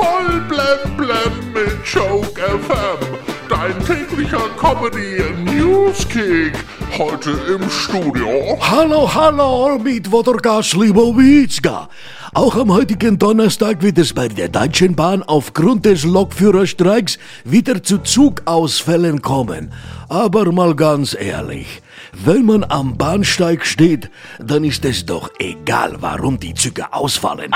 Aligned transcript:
Voll 0.00 0.40
blem 0.48 0.96
blem 0.96 1.52
mit 1.52 1.76
Joke 1.84 2.40
FM. 2.40 3.00
Dein 3.50 3.78
täglicher 3.84 4.48
Comedy 4.56 5.22
Newskick. 5.44 6.54
Heute 6.96 7.32
im 7.52 7.68
Studio. 7.68 8.56
Hallo, 8.62 9.14
hallo 9.14 9.78
mit 9.78 10.10
Wodorka 10.10 10.62
Slibowitska. 10.62 11.90
Auch 12.32 12.54
am 12.54 12.72
heutigen 12.72 13.18
Donnerstag 13.18 13.82
wird 13.82 13.98
es 13.98 14.12
bei 14.12 14.28
der 14.28 14.48
Deutschen 14.48 14.94
Bahn 14.94 15.24
aufgrund 15.24 15.84
des 15.84 16.04
Lokführerstreiks 16.04 17.18
wieder 17.44 17.82
zu 17.82 17.98
Zugausfällen 17.98 19.20
kommen. 19.20 19.72
Aber 20.08 20.52
mal 20.52 20.76
ganz 20.76 21.16
ehrlich, 21.18 21.82
wenn 22.12 22.46
man 22.46 22.62
am 22.62 22.96
Bahnsteig 22.96 23.66
steht, 23.66 24.10
dann 24.38 24.62
ist 24.62 24.84
es 24.84 25.04
doch 25.04 25.28
egal, 25.40 25.96
warum 26.00 26.38
die 26.38 26.54
Züge 26.54 26.92
ausfallen. 26.92 27.50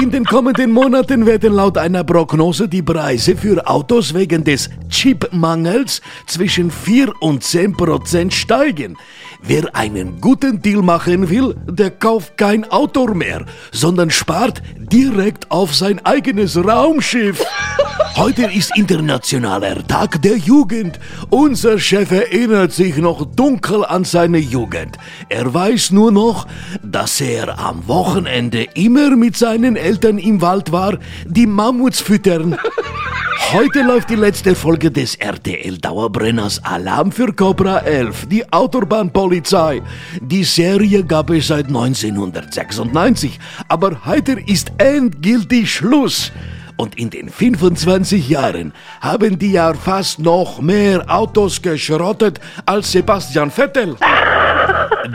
In 0.00 0.10
den 0.10 0.24
kommenden 0.24 0.72
Monaten 0.72 1.26
werden 1.26 1.54
laut 1.54 1.78
einer 1.78 2.04
Prognose 2.04 2.68
die 2.68 2.82
Preise 2.82 3.36
für 3.36 3.66
Autos 3.66 4.14
wegen 4.14 4.44
des 4.44 4.68
Chipmangels 4.88 6.00
zwischen 6.26 6.70
4 6.70 7.12
und 7.20 7.42
10 7.42 7.76
Prozent 7.76 8.34
steigen. 8.34 8.96
Wer 9.42 9.74
einen 9.74 10.20
guten 10.20 10.60
Deal 10.60 10.82
machen 10.82 11.30
will, 11.30 11.54
der 11.66 11.90
kauft 11.90 12.36
kein 12.36 12.70
Auto 12.70 13.06
mehr, 13.14 13.44
sondern 13.72 14.05
spart 14.10 14.62
direkt 14.78 15.50
auf 15.50 15.74
sein 15.74 16.04
eigenes 16.04 16.56
Raumschiff. 16.56 17.44
Heute 18.16 18.44
ist 18.44 18.76
internationaler 18.76 19.86
Tag 19.86 20.22
der 20.22 20.38
Jugend. 20.38 20.98
Unser 21.28 21.78
Chef 21.78 22.10
erinnert 22.10 22.72
sich 22.72 22.96
noch 22.96 23.26
dunkel 23.26 23.84
an 23.84 24.04
seine 24.04 24.38
Jugend. 24.38 24.96
Er 25.28 25.52
weiß 25.52 25.90
nur 25.90 26.12
noch, 26.12 26.46
dass 26.82 27.20
er 27.20 27.58
am 27.58 27.86
Wochenende 27.88 28.64
immer 28.74 29.16
mit 29.16 29.36
seinen 29.36 29.76
Eltern 29.76 30.16
im 30.18 30.40
Wald 30.40 30.72
war, 30.72 30.98
die 31.26 31.46
Mammuts 31.46 32.00
füttern. 32.00 32.58
Heute 33.38 33.82
läuft 33.82 34.10
die 34.10 34.16
letzte 34.16 34.54
Folge 34.54 34.90
des 34.90 35.14
RTL-Dauerbrenners 35.16 36.64
Alarm 36.64 37.12
für 37.12 37.32
Cobra 37.32 37.78
11, 37.78 38.26
die 38.26 38.50
Autobahnpolizei. 38.52 39.82
Die 40.20 40.42
Serie 40.42 41.04
gab 41.04 41.30
es 41.30 41.48
seit 41.48 41.66
1996, 41.66 43.38
aber 43.68 44.04
heute 44.04 44.32
ist 44.46 44.72
endgültig 44.78 45.70
Schluss. 45.70 46.32
Und 46.76 46.98
in 46.98 47.10
den 47.10 47.28
25 47.28 48.28
Jahren 48.28 48.72
haben 49.00 49.38
die 49.38 49.52
ja 49.52 49.72
fast 49.74 50.18
noch 50.18 50.60
mehr 50.60 51.04
Autos 51.06 51.62
geschrottet 51.62 52.40
als 52.64 52.92
Sebastian 52.92 53.50
Vettel. 53.50 53.96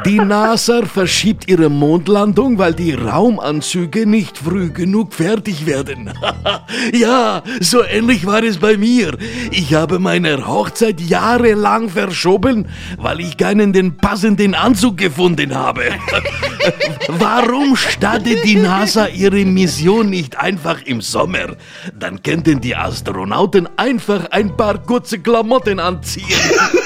Die 0.06 0.17
NASA 0.17 0.86
verschiebt 0.86 1.50
ihre 1.50 1.70
Mondlandung, 1.70 2.58
weil 2.58 2.73
die 2.73 2.94
Raumanzüge 2.94 4.06
nicht 4.06 4.38
früh 4.38 4.70
genug 4.72 5.14
fertig 5.14 5.66
werden. 5.66 6.11
ja, 6.94 7.44
so 7.59 7.84
ähnlich 7.84 8.25
war 8.25 8.44
es 8.44 8.58
bei 8.58 8.78
mir. 8.78 9.17
Ich 9.52 9.73
habe 9.73 10.00
meine 10.00 10.47
Hochzeit 10.47 11.02
jahrelang 11.02 11.89
verschoben, 11.89 12.67
weil 12.97 13.19
ich 13.19 13.38
keinen 13.38 13.73
den 13.73 13.97
passenden 13.97 14.56
Anzug 14.56 14.97
gefunden 14.97 15.56
habe. 15.56 15.84
Warum 17.08 17.75
startet 17.75 18.44
die 18.45 18.56
NASA 18.56 19.08
ihre 19.08 19.44
Mission 19.45 20.09
nicht 20.09 20.38
einfach 20.38 20.81
im 20.84 21.02
Sommer? 21.02 21.56
Dann 21.97 22.22
könnten 22.23 22.62
die 22.62 22.75
Astronauten 22.75 23.67
einfach 23.78 24.25
ein 24.31 24.56
paar 24.56 24.78
kurze 24.78 25.19
Klamotten 25.19 25.80
anziehen. 25.80 26.25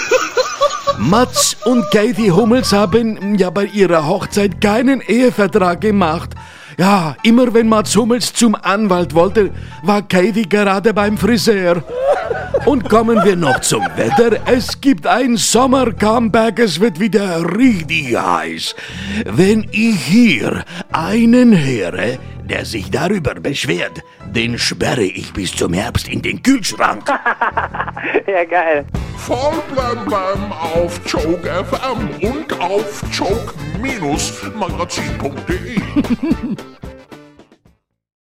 Mats 0.98 1.58
und 1.66 1.90
Katie 1.92 2.32
Hummels 2.32 2.72
haben 2.72 3.38
ja 3.38 3.50
bei 3.50 3.66
ihrer 3.66 4.08
Hochzeit 4.08 4.62
keinen 4.62 5.02
Ehevertrag 5.02 5.82
gemacht. 5.82 6.32
Ja, 6.78 7.16
immer 7.24 7.54
wenn 7.54 7.68
Mats 7.68 7.96
Hummels 7.96 8.34
zum 8.34 8.56
Anwalt 8.56 9.14
wollte, 9.14 9.52
war 9.84 10.02
Katie 10.02 10.48
gerade 10.48 10.94
beim 10.94 11.18
Friseur. 11.18 11.84
Und 12.66 12.90
kommen 12.90 13.24
wir 13.24 13.36
noch 13.36 13.60
zum 13.60 13.84
Wetter. 13.96 14.40
Es 14.46 14.80
gibt 14.80 15.06
ein 15.06 15.38
Sommer-Comeback, 15.38 16.60
es 16.60 16.80
wird 16.80 17.00
wieder 17.00 17.44
richtig 17.58 18.16
heiß. 18.16 18.76
Wenn 19.26 19.68
ich 19.72 20.00
hier 20.06 20.64
einen 20.92 21.58
höre, 21.58 22.18
der 22.50 22.66
sich 22.66 22.90
darüber 22.90 23.36
beschwert, 23.36 24.02
den 24.36 24.60
sperre 24.60 25.04
ich 25.04 25.34
bis 25.34 25.56
zum 25.56 25.74
Herbst 25.74 26.10
in 26.10 26.22
den 26.22 26.44
Kühlschrank. 26.44 27.08
ja, 28.28 28.44
geil. 28.44 28.86
Voll 29.18 29.56
blem 29.74 30.04
blem 30.06 30.52
auf 30.52 31.00
Joke 31.06 31.48
FM 31.48 32.10
und 32.22 32.60
auf 32.60 33.02
joke-magazin.de. 33.12 35.80